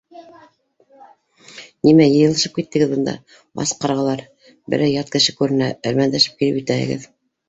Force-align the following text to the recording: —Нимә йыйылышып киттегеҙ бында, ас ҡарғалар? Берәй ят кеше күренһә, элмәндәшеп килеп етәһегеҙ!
—Нимә 1.89 2.07
йыйылышып 2.13 2.55
киттегеҙ 2.55 2.89
бында, 2.93 3.13
ас 3.65 3.73
ҡарғалар? 3.83 4.23
Берәй 4.75 4.95
ят 4.95 5.13
кеше 5.17 5.35
күренһә, 5.43 5.69
элмәндәшеп 5.91 6.41
килеп 6.41 6.59
етәһегеҙ! 6.61 7.07